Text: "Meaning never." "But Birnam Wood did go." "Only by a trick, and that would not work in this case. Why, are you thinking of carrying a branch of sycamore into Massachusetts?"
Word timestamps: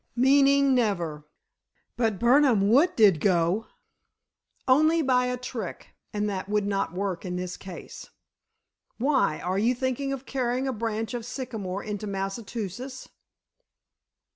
"Meaning 0.15 0.73
never." 0.73 1.27
"But 1.95 2.17
Birnam 2.17 2.67
Wood 2.69 2.95
did 2.95 3.19
go." 3.19 3.67
"Only 4.67 5.03
by 5.03 5.27
a 5.27 5.37
trick, 5.37 5.89
and 6.11 6.27
that 6.27 6.49
would 6.49 6.65
not 6.65 6.91
work 6.95 7.23
in 7.23 7.35
this 7.35 7.55
case. 7.55 8.09
Why, 8.97 9.39
are 9.41 9.59
you 9.59 9.75
thinking 9.75 10.11
of 10.11 10.25
carrying 10.25 10.67
a 10.67 10.73
branch 10.73 11.13
of 11.13 11.23
sycamore 11.23 11.83
into 11.83 12.07
Massachusetts?" 12.07 13.09